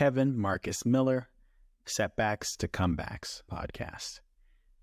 [0.00, 1.28] Kevin Marcus Miller,
[1.84, 4.20] Setbacks to Comebacks podcast.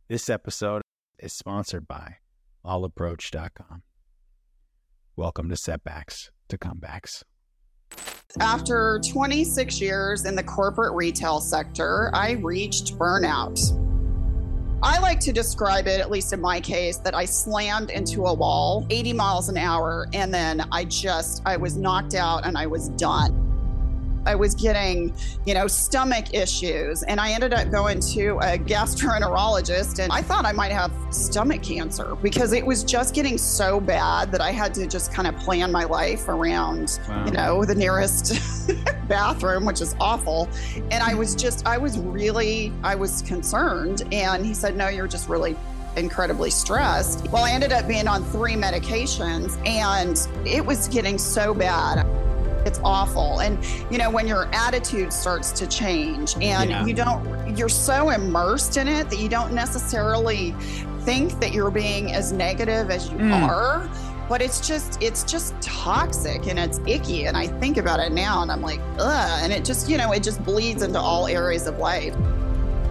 [0.08, 0.84] This episode
[1.18, 2.18] is sponsored by
[2.64, 3.82] allapproach.com.
[5.16, 7.24] Welcome to Setbacks to Comebacks.
[8.40, 13.60] After 26 years in the corporate retail sector, I reached burnout.
[14.84, 18.34] I like to describe it, at least in my case, that I slammed into a
[18.36, 22.68] wall 80 miles an hour and then I just, I was knocked out and I
[22.68, 23.47] was done.
[24.28, 25.14] I was getting,
[25.46, 27.04] you know, stomach issues.
[27.04, 31.64] And I ended up going to a gastroenterologist and I thought I might have stomach
[31.64, 35.38] cancer because it was just getting so bad that I had to just kind of
[35.38, 37.26] plan my life around, wow.
[37.26, 38.38] you know, the nearest
[39.08, 40.50] bathroom, which is awful.
[40.92, 44.04] And I was just, I was really, I was concerned.
[44.12, 45.56] And he said, no, you're just really
[45.96, 47.28] incredibly stressed.
[47.32, 52.06] Well, I ended up being on three medications and it was getting so bad.
[52.68, 53.40] It's awful.
[53.40, 53.58] And,
[53.90, 56.86] you know, when your attitude starts to change and yeah.
[56.86, 60.52] you don't, you're so immersed in it that you don't necessarily
[61.02, 63.48] think that you're being as negative as you mm.
[63.48, 63.90] are
[64.28, 68.42] but it's just it's just toxic and it's icky and i think about it now
[68.42, 71.66] and i'm like ugh and it just you know it just bleeds into all areas
[71.66, 72.14] of life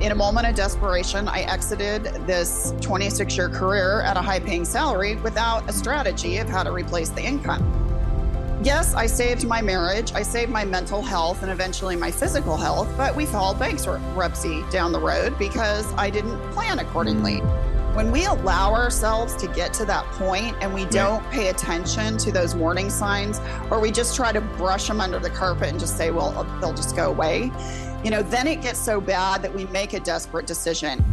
[0.00, 4.64] in a moment of desperation i exited this 26 year career at a high paying
[4.64, 7.85] salary without a strategy of how to replace the income
[8.66, 12.92] Yes, I saved my marriage, I saved my mental health, and eventually my physical health,
[12.96, 17.42] but we filed bankruptcy down the road because I didn't plan accordingly.
[17.42, 17.94] Mm.
[17.94, 22.32] When we allow ourselves to get to that point and we don't pay attention to
[22.32, 23.38] those warning signs,
[23.70, 26.58] or we just try to brush them under the carpet and just say, well, uh,
[26.58, 27.52] they'll just go away,
[28.02, 31.04] you know, then it gets so bad that we make a desperate decision.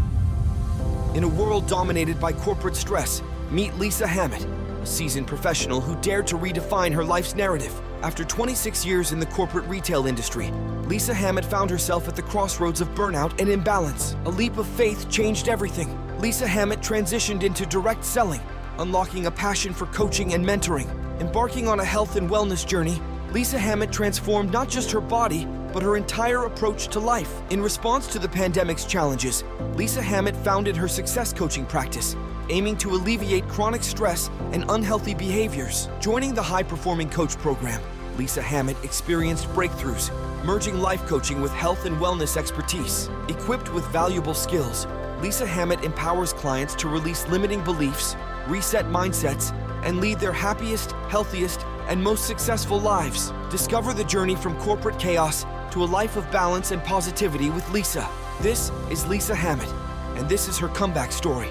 [1.13, 4.43] In a world dominated by corporate stress, meet Lisa Hammett
[4.83, 7.73] a seasoned professional who dared to redefine her life's narrative.
[8.01, 10.51] After 26 years in the corporate retail industry,
[10.87, 14.17] Lisa Hammett found herself at the crossroads of burnout and imbalance.
[14.25, 15.97] A leap of faith changed everything.
[16.19, 18.41] Lisa Hammett transitioned into direct selling,
[18.77, 20.89] unlocking a passion for coaching and mentoring.
[21.21, 23.01] Embarking on a health and wellness journey,
[23.31, 27.41] Lisa Hammett transformed not just her body, but her entire approach to life.
[27.51, 29.45] In response to the pandemic's challenges,
[29.75, 32.17] Lisa Hammett founded her success coaching practice
[32.49, 35.89] aiming to alleviate chronic stress and unhealthy behaviors.
[35.99, 37.81] Joining the High Performing Coach program,
[38.17, 40.11] Lisa Hammett experienced breakthroughs,
[40.43, 43.09] merging life coaching with health and wellness expertise.
[43.29, 44.85] Equipped with valuable skills,
[45.21, 48.15] Lisa Hammett empowers clients to release limiting beliefs,
[48.47, 49.53] reset mindsets,
[49.83, 53.33] and lead their happiest, healthiest, and most successful lives.
[53.49, 58.07] Discover the journey from corporate chaos to a life of balance and positivity with Lisa.
[58.41, 59.69] This is Lisa Hammett,
[60.17, 61.49] and this is her comeback story.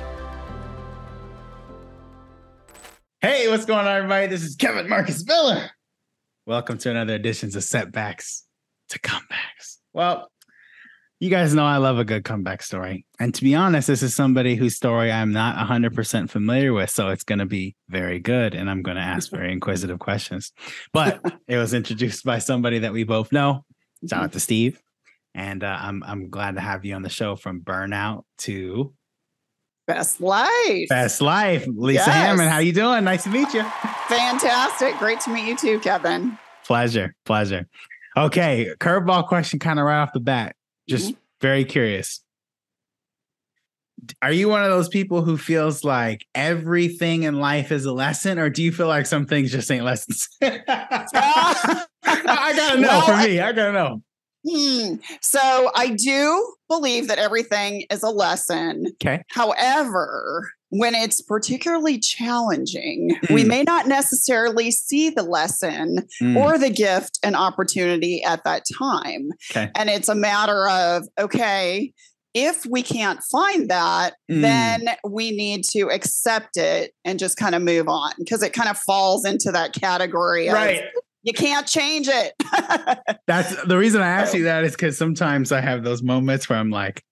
[3.25, 4.27] Hey, what's going on, everybody?
[4.27, 5.71] This is Kevin Marcus Miller.
[6.44, 8.43] Welcome to another edition of Setbacks
[8.88, 9.77] to Comebacks.
[9.93, 10.28] Well,
[11.21, 13.06] you guys know I love a good comeback story.
[13.21, 16.91] And to be honest, this is somebody whose story I'm not 100% familiar with.
[16.91, 18.56] So it's going to be very good.
[18.56, 20.50] And I'm going to ask very inquisitive questions.
[20.93, 23.65] But it was introduced by somebody that we both know.
[24.11, 24.82] Shout out to Steve.
[25.32, 28.93] And uh, I'm, I'm glad to have you on the show from burnout to
[29.87, 30.88] Best life.
[30.88, 31.66] Best life.
[31.66, 32.09] Lisa yes.
[32.09, 33.04] Hammett, how you doing?
[33.04, 33.62] Nice to meet you.
[34.09, 34.97] Fantastic.
[34.98, 36.38] Great to meet you too, Kevin.
[36.65, 37.15] Pleasure.
[37.25, 37.66] Pleasure.
[38.16, 40.54] Okay, curveball question kind of right off the bat.
[40.88, 41.19] Just mm-hmm.
[41.41, 42.22] very curious.
[44.20, 48.38] Are you one of those people who feels like everything in life is a lesson,
[48.38, 50.28] or do you feel like some things just ain't lessons?
[50.43, 53.41] I gotta know well, for me.
[53.41, 54.03] I gotta know.
[54.48, 54.97] Hmm.
[55.20, 58.86] So I do believe that everything is a lesson.
[58.94, 59.22] Okay.
[59.30, 63.34] However, when it's particularly challenging, mm.
[63.34, 66.36] we may not necessarily see the lesson mm.
[66.36, 69.28] or the gift and opportunity at that time.
[69.50, 69.70] Okay.
[69.76, 71.92] And it's a matter of, okay,
[72.32, 74.41] if we can't find that, mm.
[74.41, 78.70] then we need to accept it and just kind of move on because it kind
[78.70, 80.78] of falls into that category right.
[80.78, 80.84] of
[81.22, 82.34] you can't change it.
[83.27, 86.58] That's the reason I ask you that is because sometimes I have those moments where
[86.58, 87.02] I'm like,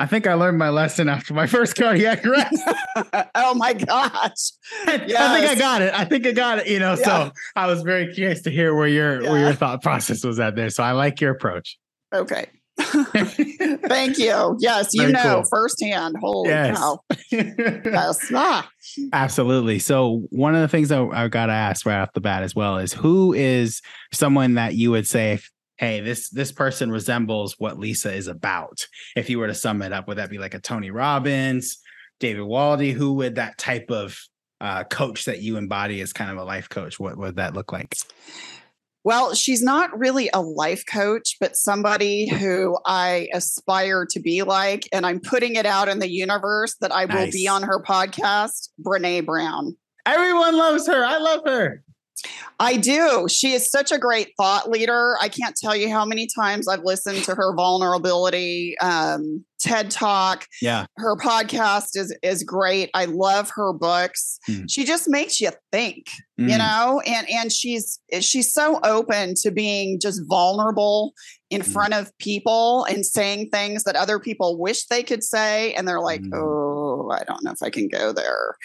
[0.00, 2.62] I think I learned my lesson after my first cardiac arrest.
[3.34, 4.52] oh my gosh.
[4.86, 5.14] Yes.
[5.16, 5.92] I think I got it.
[5.92, 6.68] I think I got it.
[6.68, 7.04] You know, yeah.
[7.04, 9.30] so I was very curious to hear where your yeah.
[9.30, 10.70] where your thought process was at there.
[10.70, 11.78] So I like your approach.
[12.14, 12.46] Okay.
[13.88, 14.56] Thank you.
[14.60, 15.44] Yes, you Very know cool.
[15.50, 16.16] firsthand.
[16.20, 16.78] Holy yes.
[16.78, 17.00] cow.
[17.30, 18.30] yes.
[18.32, 18.70] Ah.
[19.12, 19.78] Absolutely.
[19.78, 22.54] So one of the things that I got to ask right off the bat as
[22.54, 23.82] well is who is
[24.12, 25.40] someone that you would say,
[25.76, 28.86] hey, this this person resembles what Lisa is about?
[29.16, 31.78] If you were to sum it up, would that be like a Tony Robbins,
[32.20, 32.92] David Waldie?
[32.92, 34.18] Who would that type of
[34.60, 37.00] uh, coach that you embody as kind of a life coach?
[37.00, 37.94] What would that look like?
[39.04, 44.88] Well, she's not really a life coach, but somebody who I aspire to be like.
[44.92, 48.70] And I'm putting it out in the universe that I will be on her podcast,
[48.82, 49.76] Brene Brown.
[50.04, 51.04] Everyone loves her.
[51.04, 51.84] I love her.
[52.60, 53.26] I do.
[53.28, 55.16] She is such a great thought leader.
[55.20, 60.46] I can't tell you how many times I've listened to her vulnerability um, TED Talk.
[60.60, 62.90] Yeah, her podcast is is great.
[62.94, 64.38] I love her books.
[64.48, 64.66] Mm.
[64.68, 66.06] She just makes you think,
[66.38, 66.50] mm.
[66.50, 71.12] you know, and and she's she's so open to being just vulnerable
[71.50, 71.72] in mm.
[71.72, 76.00] front of people and saying things that other people wish they could say, and they're
[76.00, 76.34] like, mm.
[76.34, 78.56] oh, I don't know if I can go there,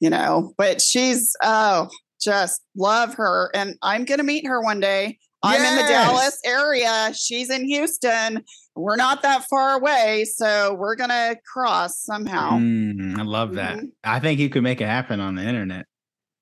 [0.00, 0.54] you know.
[0.56, 1.88] But she's oh
[2.22, 3.50] just love her.
[3.54, 5.18] And I'm going to meet her one day.
[5.42, 5.70] I'm yes.
[5.70, 7.12] in the Dallas area.
[7.14, 8.44] She's in Houston.
[8.76, 10.24] We're not that far away.
[10.24, 12.52] So we're going to cross somehow.
[12.52, 13.78] Mm, I love that.
[13.78, 13.86] Mm-hmm.
[14.04, 15.86] I think you could make it happen on the internet.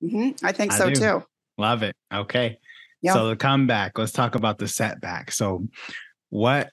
[0.03, 0.45] Mm-hmm.
[0.45, 0.99] I think I so do.
[0.99, 1.23] too.
[1.57, 1.95] Love it.
[2.13, 2.57] Okay.
[3.01, 3.13] Yep.
[3.13, 5.31] So the comeback, let's talk about the setback.
[5.31, 5.67] So,
[6.29, 6.69] what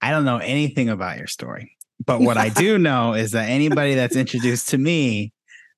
[0.00, 3.94] I don't know anything about your story, but what I do know is that anybody
[3.94, 5.32] that's introduced to me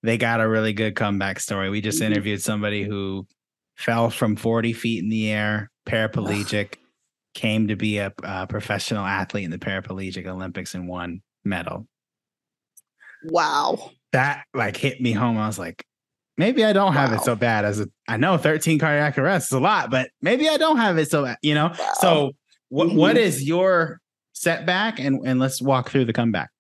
[0.04, 1.70] they got a really good comeback story.
[1.70, 2.12] We just mm-hmm.
[2.12, 3.26] interviewed somebody who
[3.74, 6.74] fell from 40 feet in the air, paraplegic,
[7.32, 11.88] came to be a, a, professional athlete in the paraplegic Olympics and won medal.
[13.24, 13.92] Wow.
[14.12, 15.38] That like hit me home.
[15.38, 15.84] I was like,
[16.36, 17.00] maybe I don't wow.
[17.00, 20.10] have it so bad as a, I know 13 cardiac arrests is a lot, but
[20.20, 21.68] maybe I don't have it so bad, you know?
[21.76, 21.92] Wow.
[21.94, 22.32] So
[22.68, 22.98] what, mm-hmm.
[22.98, 24.00] what is your
[24.34, 26.50] setback and, and let's walk through the comeback.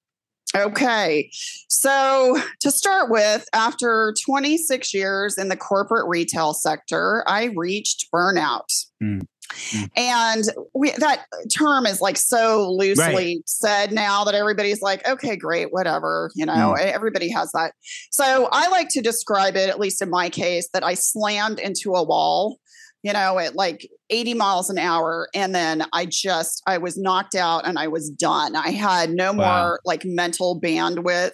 [0.54, 1.30] Okay.
[1.68, 8.68] So, to start with, after 26 years in the corporate retail sector, I reached burnout.
[9.02, 9.26] Mm.
[9.52, 9.90] Mm.
[9.96, 13.38] And we, that term is like so loosely right.
[13.46, 16.30] said now that everybody's like, okay, great, whatever.
[16.34, 16.78] You know, mm.
[16.78, 17.74] everybody has that.
[18.10, 21.94] So I like to describe it, at least in my case, that I slammed into
[21.94, 22.58] a wall
[23.04, 25.28] you know, at like 80 miles an hour.
[25.34, 28.56] And then I just, I was knocked out and I was done.
[28.56, 29.62] I had no wow.
[29.62, 31.32] more like mental bandwidth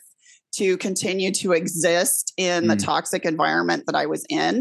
[0.60, 2.68] to continue to exist in mm.
[2.68, 4.60] the toxic environment that I was in.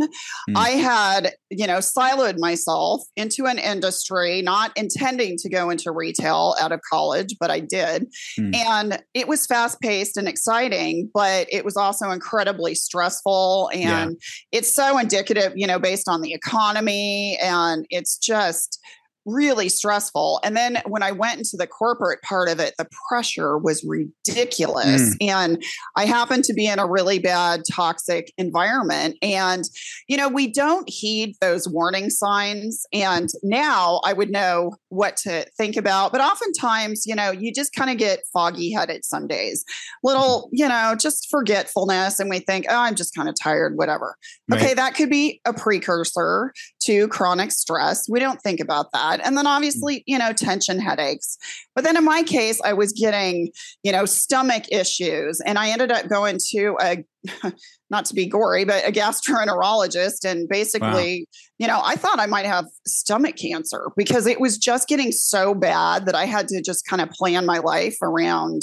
[0.49, 0.55] Mm.
[0.55, 6.55] I had, you know, siloed myself into an industry, not intending to go into retail
[6.61, 8.07] out of college, but I did.
[8.39, 8.55] Mm.
[8.55, 13.69] And it was fast paced and exciting, but it was also incredibly stressful.
[13.73, 14.59] And yeah.
[14.59, 17.37] it's so indicative, you know, based on the economy.
[17.41, 18.79] And it's just,
[19.25, 20.39] really stressful.
[20.43, 25.15] And then when I went into the corporate part of it, the pressure was ridiculous.
[25.15, 25.29] Mm.
[25.29, 25.63] And
[25.95, 29.17] I happened to be in a really bad toxic environment.
[29.21, 29.63] And,
[30.07, 32.85] you know, we don't heed those warning signs.
[32.93, 36.11] And now I would know what to think about.
[36.11, 39.63] But oftentimes, you know, you just kind of get foggy headed some days,
[40.03, 42.19] little, you know, just forgetfulness.
[42.19, 44.17] And we think, oh, I'm just kind of tired, whatever.
[44.49, 44.61] Right.
[44.61, 46.53] Okay, that could be a precursor
[46.83, 48.07] to chronic stress.
[48.09, 49.25] We don't think about that.
[49.25, 49.55] And then mm.
[49.55, 51.37] obviously, you know, tension headaches.
[51.75, 53.51] But then in my case, I was getting,
[53.83, 55.39] you know, stomach issues.
[55.45, 57.03] And I ended up going to a,
[57.89, 60.25] not to be gory, but a gastroenterologist.
[60.25, 61.25] And basically, wow.
[61.57, 65.53] you know, I thought I might have stomach cancer because it was just getting so
[65.53, 68.61] bad that I had to just kind of plan my life around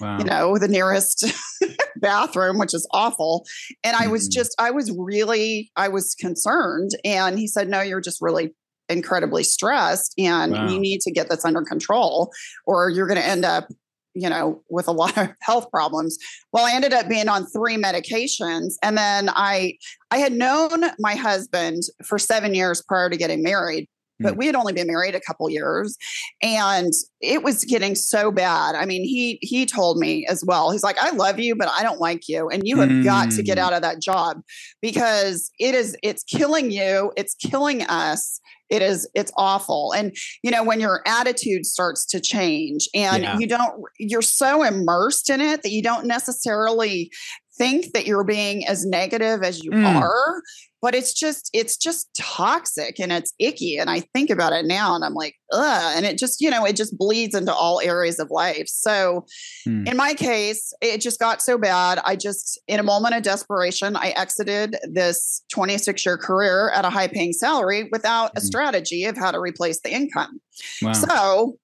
[0.00, 0.18] wow.
[0.18, 1.24] you know, the nearest
[1.96, 3.46] bathroom, which is awful.
[3.84, 4.38] And I was mm-hmm.
[4.38, 6.90] just, I was really, I was concerned.
[7.04, 8.54] And he said, no, you're just really
[8.88, 10.68] incredibly stressed and wow.
[10.68, 12.30] you need to get this under control
[12.66, 13.68] or you're going to end up
[14.16, 16.18] you know with a lot of health problems
[16.52, 19.76] well i ended up being on three medications and then i
[20.10, 24.38] i had known my husband for 7 years prior to getting married but hmm.
[24.38, 25.96] we had only been married a couple years
[26.42, 30.82] and it was getting so bad i mean he he told me as well he's
[30.82, 33.04] like i love you but i don't like you and you have mm.
[33.04, 33.64] got to get hmm.
[33.64, 34.40] out of that job
[34.80, 40.50] because it is it's killing you it's killing us it is it's awful and you
[40.50, 43.38] know when your attitude starts to change and yeah.
[43.38, 47.10] you don't you're so immersed in it that you don't necessarily
[47.58, 50.00] think that you're being as negative as you mm.
[50.00, 50.42] are
[50.82, 54.94] but it's just it's just toxic and it's icky and i think about it now
[54.94, 58.18] and i'm like ugh and it just you know it just bleeds into all areas
[58.18, 59.24] of life so
[59.66, 59.88] mm.
[59.88, 63.96] in my case it just got so bad i just in a moment of desperation
[63.96, 68.38] i exited this 26 year career at a high paying salary without mm.
[68.38, 68.46] a hmm.
[68.46, 70.40] strategy of how to replace the income
[70.82, 70.92] wow.
[70.92, 71.58] so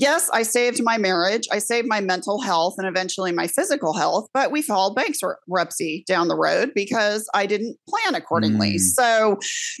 [0.00, 4.28] yes, I saved my marriage, I saved my mental health and eventually my physical health,
[4.32, 8.74] but we filed bankruptcy down the road because I didn't plan accordingly.
[8.74, 8.80] Mm.
[8.80, 9.38] So,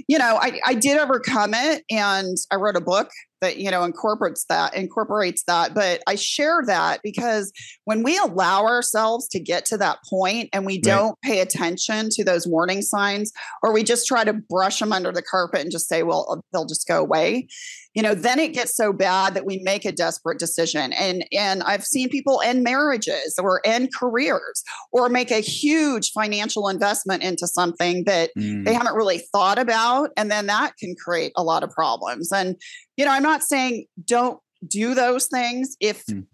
[0.08, 3.84] you know, I, I did overcome it and I wrote a book that you know
[3.84, 7.52] incorporates that incorporates that but i share that because
[7.84, 11.32] when we allow ourselves to get to that point and we don't right.
[11.32, 13.32] pay attention to those warning signs
[13.62, 16.66] or we just try to brush them under the carpet and just say well they'll
[16.66, 17.46] just go away
[17.94, 21.62] you know then it gets so bad that we make a desperate decision and and
[21.64, 27.46] i've seen people end marriages or end careers or make a huge financial investment into
[27.46, 28.64] something that mm.
[28.64, 32.56] they haven't really thought about and then that can create a lot of problems and
[33.00, 34.38] you know i'm not saying don't
[34.68, 36.26] do those things if mm.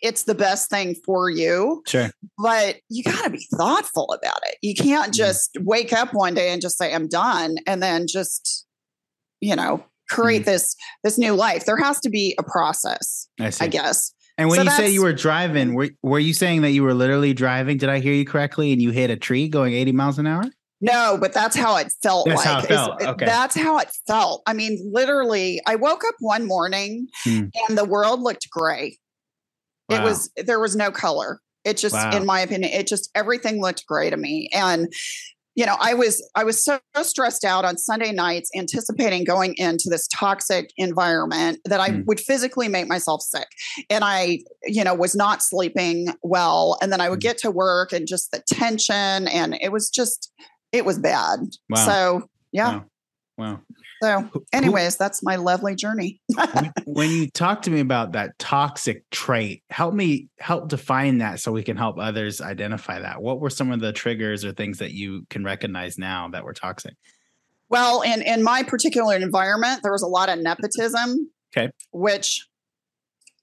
[0.00, 4.56] it's the best thing for you sure but you got to be thoughtful about it
[4.62, 5.16] you can't mm.
[5.16, 5.64] just mm.
[5.64, 8.64] wake up one day and just say i'm done and then just
[9.40, 13.50] you know create mm this this new life there has to be a process I,
[13.58, 16.72] I guess and when so you say you were driving were, were you saying that
[16.72, 19.72] you were literally driving did i hear you correctly and you hit a tree going
[19.72, 20.44] 80 miles an hour
[20.80, 22.46] no, but that's how it felt that's like.
[22.46, 23.02] How it felt.
[23.02, 23.24] Okay.
[23.24, 24.42] That's how it felt.
[24.46, 27.44] I mean, literally, I woke up one morning hmm.
[27.68, 28.98] and the world looked gray.
[29.88, 29.96] Wow.
[29.96, 31.40] It was there was no color.
[31.64, 32.14] It just, wow.
[32.14, 34.50] in my opinion, it just everything looked gray to me.
[34.52, 34.92] And
[35.54, 39.84] you know, I was I was so stressed out on Sunday nights, anticipating going into
[39.88, 42.04] this toxic environment that I mm.
[42.06, 43.46] would physically make myself sick,
[43.88, 47.28] and I, you know, was not sleeping well, and then I would hmm.
[47.28, 50.32] get to work and just the tension, and it was just
[50.74, 51.38] it was bad.
[51.70, 51.86] Wow.
[51.86, 52.74] So yeah.
[52.74, 52.84] Wow.
[53.38, 53.60] wow.
[54.02, 56.20] So, anyways, that's my lovely journey.
[56.84, 61.52] when you talk to me about that toxic trait, help me help define that so
[61.52, 63.22] we can help others identify that.
[63.22, 66.52] What were some of the triggers or things that you can recognize now that were
[66.52, 66.94] toxic?
[67.70, 71.30] Well, in in my particular environment, there was a lot of nepotism.
[71.56, 71.70] Okay.
[71.92, 72.46] Which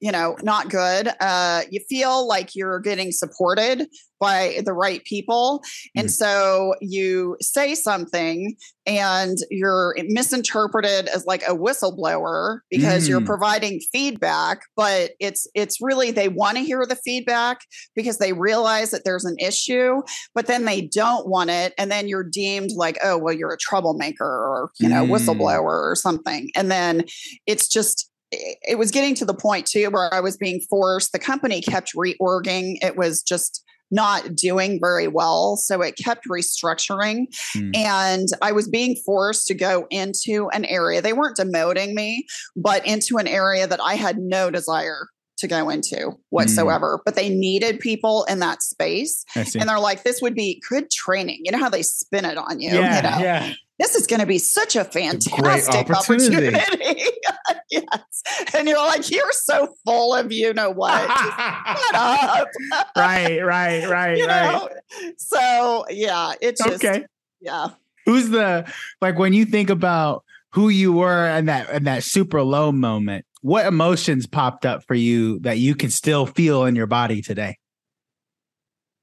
[0.01, 1.09] you know, not good.
[1.19, 3.87] Uh, you feel like you're getting supported
[4.21, 5.63] by the right people.
[5.95, 6.11] And mm.
[6.11, 8.55] so you say something
[8.85, 13.09] and you're misinterpreted as like a whistleblower because mm.
[13.09, 17.61] you're providing feedback, but it's it's really they want to hear the feedback
[17.95, 20.01] because they realize that there's an issue,
[20.35, 21.73] but then they don't want it.
[21.79, 25.09] And then you're deemed like, oh, well, you're a troublemaker or, you know, mm.
[25.09, 26.49] whistleblower or something.
[26.55, 27.05] And then
[27.47, 31.11] it's just it was getting to the point too where I was being forced.
[31.11, 32.77] The company kept reorging.
[32.81, 35.57] It was just not doing very well.
[35.57, 37.27] So it kept restructuring.
[37.55, 37.75] Mm.
[37.75, 41.01] And I was being forced to go into an area.
[41.01, 45.07] They weren't demoting me, but into an area that I had no desire
[45.39, 46.99] to go into whatsoever.
[46.99, 47.01] Mm.
[47.03, 49.25] But they needed people in that space.
[49.35, 51.41] And they're like, this would be good training.
[51.43, 52.71] You know how they spin it on you.
[52.71, 53.23] Yeah, you know?
[53.23, 56.55] yeah this is going to be such a fantastic a opportunity.
[56.55, 57.03] opportunity.
[57.71, 58.23] yes.
[58.55, 61.01] And you're like, you're so full of you know what.
[61.01, 62.47] shut up.
[62.95, 64.51] right, right, right, you right.
[64.51, 64.69] Know?
[65.17, 67.05] So yeah, it's just, okay.
[67.39, 67.69] Yeah.
[68.05, 68.71] Who's the
[69.01, 73.25] like when you think about who you were in that in that super low moment,
[73.41, 77.57] what emotions popped up for you that you can still feel in your body today?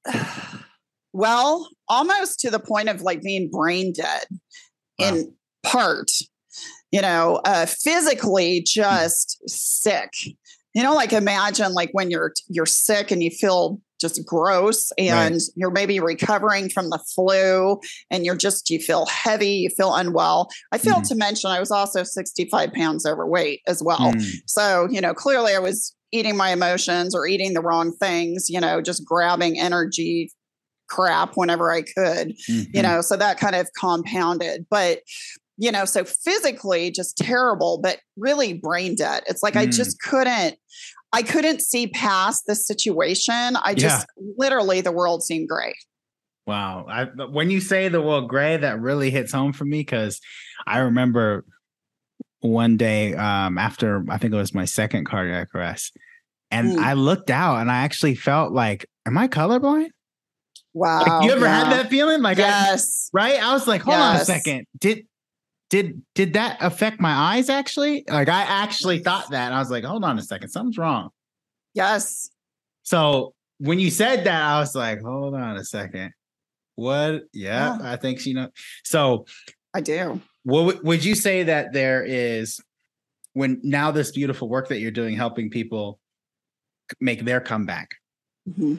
[1.12, 4.26] well, almost to the point of like being brain dead
[4.98, 5.08] wow.
[5.08, 6.10] in part,
[6.90, 10.10] you know, uh, physically just sick.
[10.74, 15.34] You know, like imagine like when you're you're sick and you feel just gross and
[15.34, 15.42] right.
[15.56, 20.48] you're maybe recovering from the flu and you're just you feel heavy you feel unwell
[20.72, 21.08] i failed mm.
[21.08, 24.32] to mention i was also 65 pounds overweight as well mm.
[24.46, 28.60] so you know clearly i was eating my emotions or eating the wrong things you
[28.60, 30.30] know just grabbing energy
[30.88, 32.70] crap whenever I could, mm-hmm.
[32.72, 34.66] you know, so that kind of compounded.
[34.70, 35.00] But,
[35.56, 39.22] you know, so physically just terrible, but really brain dead.
[39.26, 39.60] It's like mm.
[39.60, 40.56] I just couldn't,
[41.12, 43.56] I couldn't see past the situation.
[43.56, 44.32] I just yeah.
[44.36, 45.74] literally the world seemed gray.
[46.46, 46.86] Wow.
[46.88, 50.20] I, when you say the world gray, that really hits home for me because
[50.66, 51.44] I remember
[52.40, 55.96] one day um, after I think it was my second cardiac arrest,
[56.50, 56.78] and mm.
[56.78, 59.88] I looked out and I actually felt like, am I colorblind?
[60.78, 61.00] Wow.
[61.00, 61.64] Like, you ever yeah.
[61.64, 62.22] had that feeling?
[62.22, 63.10] Like, yes.
[63.12, 63.42] I, right?
[63.42, 64.14] I was like, hold yes.
[64.14, 64.66] on a second.
[64.78, 65.06] Did
[65.70, 68.04] did did that affect my eyes actually?
[68.08, 69.52] Like I actually thought that.
[69.52, 71.10] I was like, hold on a second, something's wrong.
[71.74, 72.30] Yes.
[72.84, 76.12] So when you said that, I was like, hold on a second.
[76.76, 77.24] What?
[77.32, 77.78] Yeah, yeah.
[77.82, 78.48] I think she know.
[78.84, 79.26] So
[79.74, 80.20] I do.
[80.44, 82.60] What would you say that there is
[83.32, 85.98] when now this beautiful work that you're doing helping people
[87.00, 87.88] make their comeback?
[88.48, 88.76] Mm-hmm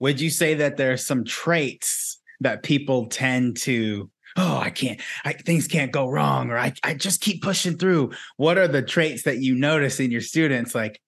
[0.00, 5.00] would you say that there are some traits that people tend to oh i can't
[5.24, 8.12] I, things can't go wrong or I, I just keep pushing through.
[8.36, 11.00] What are the traits that you notice in your students like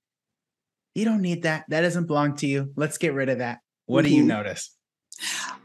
[0.94, 1.64] you don't need that.
[1.68, 2.72] That doesn't belong to you.
[2.76, 3.60] Let's get rid of that.
[3.86, 4.08] What mm-hmm.
[4.08, 4.28] do you mm-hmm.
[4.28, 4.74] notice?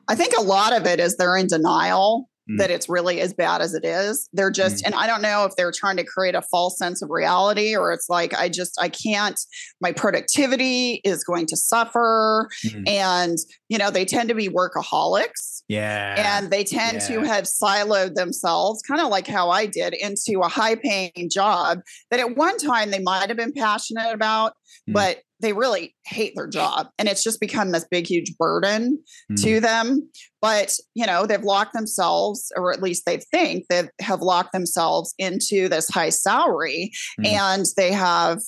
[0.07, 2.57] I think a lot of it is they're in denial mm.
[2.57, 4.29] that it's really as bad as it is.
[4.33, 4.87] They're just, mm.
[4.87, 7.91] and I don't know if they're trying to create a false sense of reality or
[7.91, 9.39] it's like, I just, I can't,
[9.81, 12.49] my productivity is going to suffer.
[12.65, 12.87] Mm.
[12.87, 13.37] And,
[13.69, 15.63] you know, they tend to be workaholics.
[15.67, 16.37] Yeah.
[16.37, 17.07] And they tend yeah.
[17.07, 21.79] to have siloed themselves, kind of like how I did, into a high paying job
[22.11, 24.53] that at one time they might have been passionate about,
[24.87, 24.93] mm.
[24.93, 28.97] but they really hate their job and it's just become this big huge burden
[29.31, 29.43] mm.
[29.43, 30.09] to them
[30.41, 35.13] but you know they've locked themselves or at least they think they have locked themselves
[35.19, 37.27] into this high salary mm.
[37.27, 38.39] and they have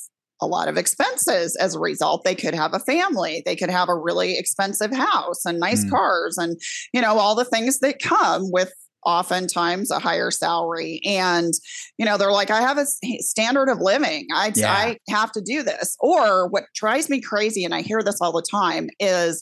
[0.42, 3.90] a lot of expenses as a result they could have a family they could have
[3.90, 5.92] a really expensive house and nice mm.
[5.92, 6.60] cars and
[6.94, 8.74] you know all the things that come with
[9.08, 11.54] oftentimes a higher salary and
[11.98, 12.86] you know they're like i have a
[13.22, 14.70] standard of living i yeah.
[14.70, 18.34] i have to do this or what drives me crazy and i hear this all
[18.34, 19.42] the time is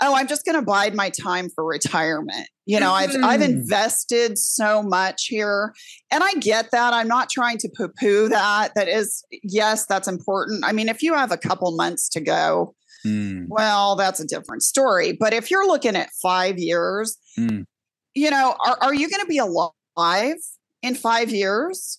[0.00, 3.22] oh i'm just going to bide my time for retirement you know mm-hmm.
[3.22, 3.52] i've i've mm.
[3.52, 5.74] invested so much here
[6.10, 10.08] and i get that i'm not trying to poo poo that that is yes that's
[10.08, 13.44] important i mean if you have a couple months to go mm.
[13.48, 17.66] well that's a different story but if you're looking at 5 years mm
[18.14, 20.36] you know, are, are you going to be alive
[20.82, 21.98] in five years?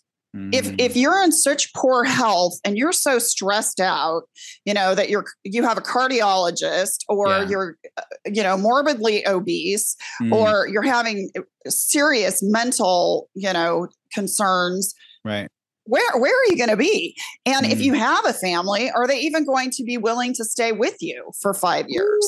[0.51, 0.75] If mm.
[0.79, 4.23] if you're in such poor health and you're so stressed out,
[4.65, 7.47] you know that you're you have a cardiologist or yeah.
[7.49, 10.31] you're uh, you know morbidly obese mm.
[10.31, 15.49] or you're having uh, serious mental you know concerns, right?
[15.83, 17.15] Where where are you going to be?
[17.45, 17.71] And mm.
[17.71, 20.95] if you have a family, are they even going to be willing to stay with
[20.99, 22.27] you for five years?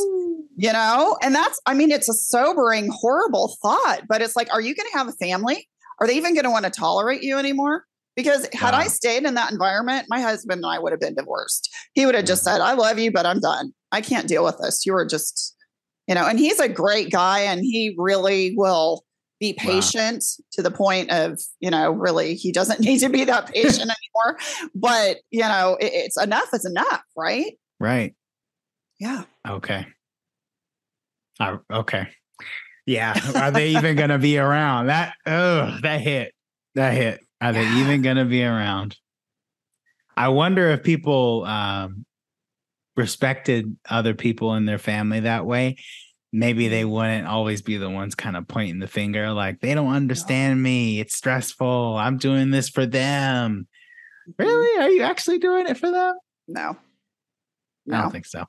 [0.56, 1.18] You know?
[1.22, 4.90] And that's i mean it's a sobering horrible thought but it's like are you going
[4.92, 5.68] to have a family?
[6.00, 7.86] Are they even going to want to tolerate you anymore?
[8.16, 8.80] Because had wow.
[8.80, 11.70] i stayed in that environment my husband and i would have been divorced.
[11.94, 13.74] He would have just said i love you but i'm done.
[13.92, 14.86] I can't deal with this.
[14.86, 15.56] You are just
[16.08, 16.28] you know?
[16.28, 19.04] And he's a great guy and he really will
[19.40, 20.46] be patient wow.
[20.54, 24.40] to the point of you know really he doesn't need to be that patient anymore.
[24.74, 27.58] But you know it, it's enough is enough right?
[27.80, 28.16] Right.
[28.98, 29.24] Yeah.
[29.46, 29.86] Okay
[31.39, 32.08] uh, okay.
[32.86, 33.20] Yeah.
[33.36, 34.88] Are they even going to be around?
[34.88, 36.34] That, oh, that hit.
[36.75, 37.20] That hit.
[37.42, 38.98] Are they even going to be around?
[40.15, 42.06] I wonder if people um,
[42.96, 45.78] respected other people in their family that way.
[46.32, 49.93] Maybe they wouldn't always be the ones kind of pointing the finger, like, they don't
[49.93, 51.00] understand me.
[51.00, 51.95] It's stressful.
[51.95, 53.67] I'm doing this for them.
[54.30, 54.43] Mm-hmm.
[54.43, 54.84] Really?
[54.84, 56.15] Are you actually doing it for them?
[56.48, 56.78] No.
[57.86, 57.98] no.
[57.98, 58.45] I don't think so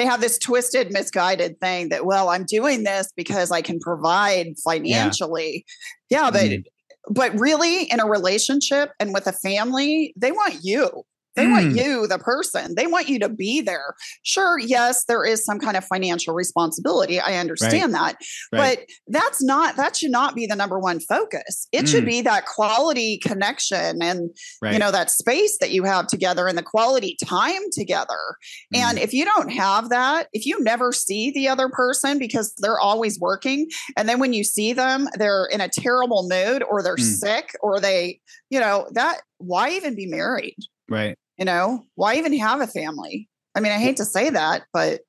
[0.00, 4.54] they have this twisted, misguided thing that, well, I'm doing this because I can provide
[4.64, 5.66] financially.
[6.08, 7.12] Yeah, yeah but mm-hmm.
[7.12, 11.04] but really in a relationship and with a family, they want you.
[11.36, 11.52] They mm.
[11.52, 12.74] want you, the person.
[12.74, 13.94] They want you to be there.
[14.22, 17.20] Sure, yes, there is some kind of financial responsibility.
[17.20, 18.16] I understand right.
[18.52, 18.58] that.
[18.58, 18.78] Right.
[18.78, 21.68] But that's not that should not be the number one focus.
[21.72, 21.88] It mm.
[21.88, 24.30] should be that quality connection and
[24.62, 24.72] right.
[24.72, 28.36] you know that space that you have together and the quality time together.
[28.74, 28.78] Mm.
[28.78, 32.80] And if you don't have that, if you never see the other person because they're
[32.80, 36.96] always working and then when you see them, they're in a terrible mood or they're
[36.96, 37.00] mm.
[37.00, 40.56] sick or they, you know, that why even be married?
[40.90, 41.16] Right.
[41.38, 43.28] You know, why even have a family?
[43.54, 45.00] I mean, I hate to say that, but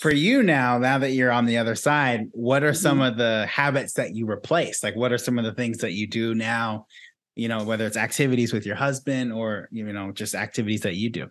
[0.00, 2.76] for you now, now that you're on the other side, what are mm-hmm.
[2.76, 4.82] some of the habits that you replace?
[4.82, 6.86] Like, what are some of the things that you do now?
[7.34, 11.10] You know, whether it's activities with your husband or, you know, just activities that you
[11.10, 11.28] do.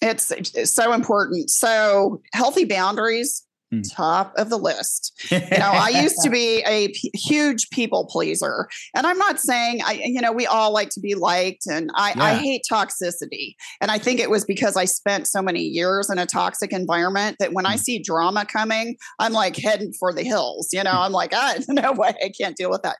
[0.00, 1.50] It's, it's so important.
[1.50, 3.44] So, healthy boundaries.
[3.80, 5.12] Top of the list.
[5.30, 9.80] You know, I used to be a p- huge people pleaser, and I'm not saying
[9.84, 12.22] I, you know, we all like to be liked, and I, yeah.
[12.22, 16.18] I hate toxicity, and I think it was because I spent so many years in
[16.18, 17.66] a toxic environment that when.
[17.72, 20.68] I see drama coming, I'm like heading for the hills.
[20.72, 21.06] You know, mm.
[21.06, 22.96] I'm like, ah, no way, I can't deal with that.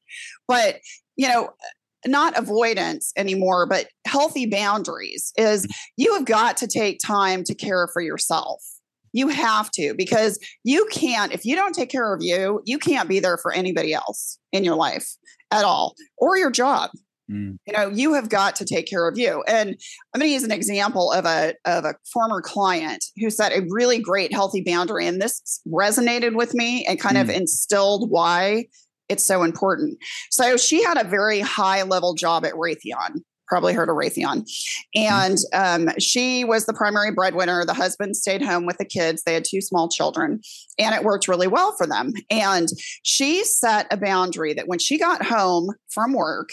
[0.48, 0.76] But
[1.16, 1.50] you know,
[2.06, 7.88] not avoidance anymore, but healthy boundaries is you have got to take time to care
[7.92, 8.62] for yourself.
[9.12, 13.08] You have to because you can't, if you don't take care of you, you can't
[13.08, 15.06] be there for anybody else in your life
[15.50, 16.90] at all or your job.
[17.30, 17.58] Mm.
[17.66, 19.42] You know, you have got to take care of you.
[19.46, 19.76] And
[20.14, 23.66] I'm going to use an example of a of a former client who set a
[23.70, 27.22] really great healthy boundary and this resonated with me and kind mm.
[27.22, 28.66] of instilled why
[29.08, 29.98] it's so important.
[30.30, 33.20] So she had a very high level job at Raytheon
[33.52, 34.50] probably heard of Raytheon.
[34.94, 37.66] And um, she was the primary breadwinner.
[37.66, 39.24] The husband stayed home with the kids.
[39.24, 40.40] They had two small children,
[40.78, 42.14] and it worked really well for them.
[42.30, 42.70] And
[43.02, 46.48] she set a boundary that when she got home from work,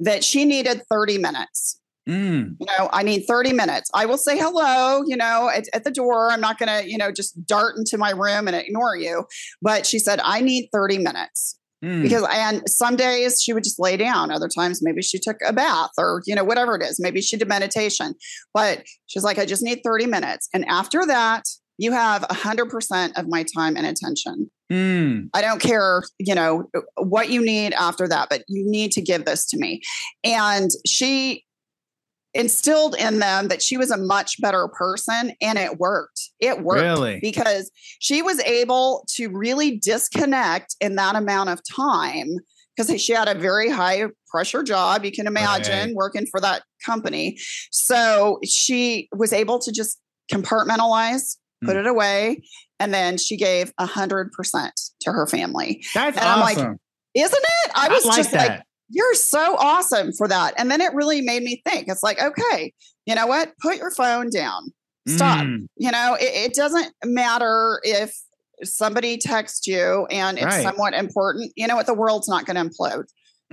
[0.00, 1.80] that she needed 30 minutes.
[2.06, 2.56] Mm.
[2.60, 3.90] You know, I need 30 minutes.
[3.94, 6.30] I will say hello, you know, at, at the door.
[6.30, 9.24] I'm not going to, you know, just dart into my room and ignore you.
[9.62, 11.58] But she said, I need 30 minutes.
[11.84, 12.02] Mm.
[12.02, 14.30] Because and some days she would just lay down.
[14.30, 16.98] Other times maybe she took a bath or you know whatever it is.
[16.98, 18.14] Maybe she did meditation.
[18.54, 20.48] But she's like, I just need 30 minutes.
[20.54, 21.44] And after that,
[21.76, 24.50] you have 100% of my time and attention.
[24.72, 25.28] Mm.
[25.34, 29.24] I don't care, you know, what you need after that, but you need to give
[29.24, 29.82] this to me.
[30.24, 31.43] And she
[32.34, 36.20] instilled in them that she was a much better person and it worked.
[36.40, 37.20] It worked really?
[37.20, 37.70] because
[38.00, 42.36] she was able to really disconnect in that amount of time
[42.76, 45.94] because she had a very high pressure job you can imagine right.
[45.94, 47.38] working for that company
[47.70, 50.00] so she was able to just
[50.32, 51.80] compartmentalize put mm.
[51.80, 52.42] it away
[52.80, 56.58] and then she gave a hundred percent to her family that's and awesome.
[56.58, 56.78] i'm like
[57.14, 58.48] isn't it i was I like just that.
[58.48, 60.54] like you're so awesome for that.
[60.58, 62.72] And then it really made me think it's like, okay,
[63.06, 63.52] you know what?
[63.60, 64.72] Put your phone down.
[65.06, 65.44] Stop.
[65.44, 65.66] Mm.
[65.76, 68.16] You know, it, it, doesn't matter if
[68.62, 70.62] somebody texts you and it's right.
[70.62, 71.52] somewhat important.
[71.56, 71.86] You know what?
[71.86, 73.04] The world's not going to implode.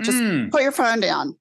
[0.01, 0.49] Just mm.
[0.49, 1.35] put your phone down.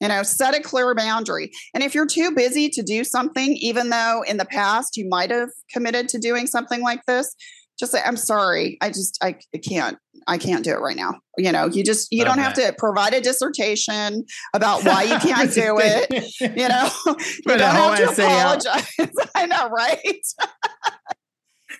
[0.00, 1.50] You know, set a clear boundary.
[1.74, 5.30] And if you're too busy to do something, even though in the past you might
[5.30, 7.34] have committed to doing something like this,
[7.78, 8.78] just say, I'm sorry.
[8.80, 11.20] I just, I, I can't, I can't do it right now.
[11.36, 12.28] You know, you just, you okay.
[12.28, 16.32] don't have to provide a dissertation about why you can't do it.
[16.56, 18.88] You know, you don't have to apologize.
[19.34, 20.26] I know, right?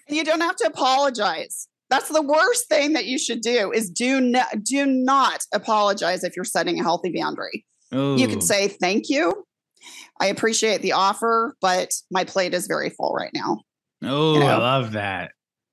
[0.09, 1.68] you don't have to apologize.
[1.88, 6.35] That's the worst thing that you should do is do not, do not apologize if
[6.37, 7.64] you're setting a healthy boundary.
[7.94, 8.16] Ooh.
[8.16, 9.46] You can say, thank you.
[10.20, 13.61] I appreciate the offer, but my plate is very full right now.
[14.02, 14.46] Oh, you know?
[14.46, 15.30] I love that.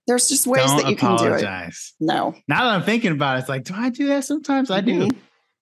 [0.08, 1.94] There's just ways Don't that you apologize.
[1.98, 2.14] can do it.
[2.16, 2.36] No.
[2.48, 4.70] Now that I'm thinking about it, it's like, do I do that sometimes?
[4.70, 5.08] I mm-hmm.
[5.08, 5.18] do.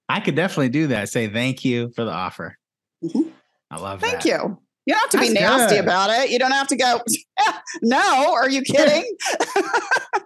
[0.10, 1.10] I could definitely do that.
[1.10, 2.58] Say thank you for the offer.
[3.04, 3.30] Mm-hmm.
[3.70, 4.24] I love thank that.
[4.24, 4.58] Thank you.
[4.86, 5.84] You don't have to That's be nasty good.
[5.84, 6.32] about it.
[6.32, 7.02] You don't have to go,
[7.82, 9.16] no, are you kidding?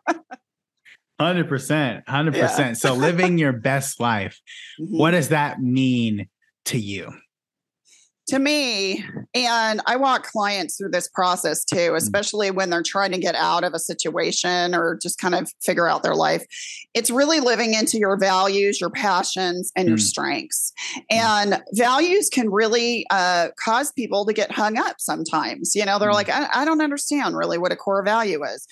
[1.19, 2.06] 100%.
[2.06, 2.36] 100%.
[2.36, 2.73] Yeah.
[2.73, 4.41] so living your best life,
[4.80, 4.97] mm-hmm.
[4.97, 6.28] what does that mean
[6.65, 7.13] to you?
[8.28, 11.96] To me, and I walk clients through this process too, mm.
[11.96, 15.88] especially when they're trying to get out of a situation or just kind of figure
[15.88, 16.46] out their life.
[16.94, 19.90] It's really living into your values, your passions, and mm.
[19.90, 20.74] your strengths.
[20.96, 21.04] Mm.
[21.12, 25.76] And values can really uh, cause people to get hung up sometimes.
[25.76, 28.68] You know, they're like, I, I don't understand really what a core value is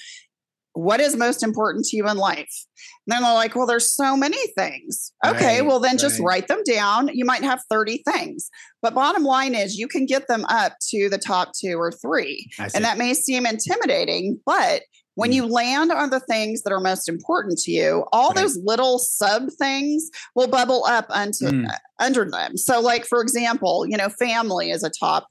[0.74, 2.66] what is most important to you in life?
[3.06, 5.14] And then they're like, well, there's so many things.
[5.26, 6.00] Okay, right, well, then right.
[6.00, 7.10] just write them down.
[7.14, 8.50] You might have 30 things.
[8.82, 12.50] But bottom line is, you can get them up to the top two or three.
[12.76, 14.82] And that may seem intimidating, but
[15.16, 18.38] when you land on the things that are most important to you, all right.
[18.38, 21.70] those little sub things will bubble up unto, mm.
[21.70, 22.58] uh, under them.
[22.58, 25.28] So, like for example, you know, family is a top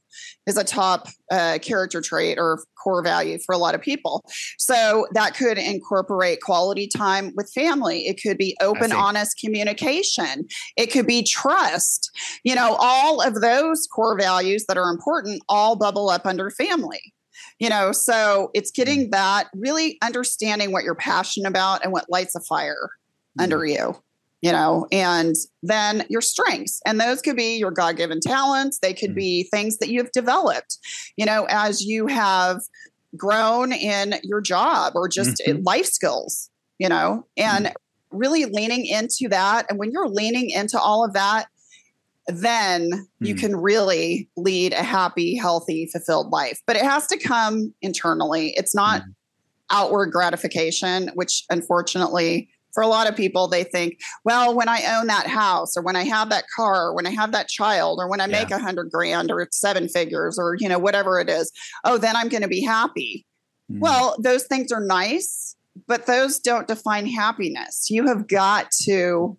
[0.47, 4.25] is a top uh, character trait or core value for a lot of people.
[4.59, 8.07] So that could incorporate quality time with family.
[8.07, 10.47] It could be open, honest communication.
[10.77, 12.11] It could be trust.
[12.45, 17.14] You know, all of those core values that are important all bubble up under family
[17.59, 19.11] you know so it's getting mm.
[19.11, 22.90] that really understanding what you're passionate about and what lights a fire
[23.38, 23.94] under you
[24.42, 29.11] you know and then your strengths and those could be your god-given talents they could
[29.11, 29.16] mm-hmm.
[29.16, 30.78] be things that you've developed
[31.16, 32.61] you know as you have
[33.16, 35.62] grown in your job or just mm-hmm.
[35.62, 37.72] life skills you know and
[38.11, 41.46] really leaning into that and when you're leaning into all of that
[42.38, 43.07] then mm.
[43.21, 43.40] you hmm.
[43.40, 46.61] can really lead a happy, healthy, fulfilled life.
[46.66, 48.55] But it has to come internally.
[48.57, 49.14] It's not mm.
[49.71, 55.07] outward gratification, which unfortunately, for a lot of people, they think, well, when I own
[55.09, 58.09] that house or when I have that car or when I have that child or
[58.09, 61.53] when I make a hundred grand or seven figures or, you know, whatever it is,
[61.85, 63.27] oh, then I'm going to be happy.
[63.71, 63.81] Mm.
[63.81, 65.55] Well, those things are nice,
[65.87, 67.90] but those don't define happiness.
[67.90, 69.37] You have got to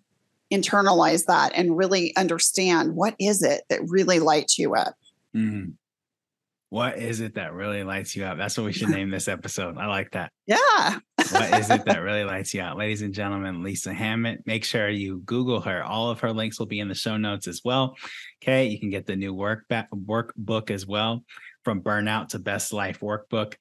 [0.54, 4.94] internalize that and really understand what is it that really lights you up.
[5.34, 5.74] Mm.
[6.70, 8.36] What is it that really lights you up?
[8.36, 9.78] That's what we should name this episode.
[9.78, 10.32] I like that.
[10.46, 10.98] Yeah.
[11.30, 12.76] what is it that really lights you up?
[12.76, 14.44] Ladies and gentlemen, Lisa Hammett.
[14.44, 15.84] Make sure you Google her.
[15.84, 17.94] All of her links will be in the show notes as well.
[18.42, 18.66] Okay.
[18.66, 21.24] You can get the new work back, workbook as well
[21.62, 23.54] from burnout to best life workbook.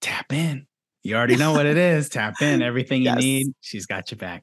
[0.00, 0.66] Tap in.
[1.04, 2.08] You already know what it is.
[2.08, 3.16] Tap in everything yes.
[3.16, 3.54] you need.
[3.60, 4.42] She's got you back.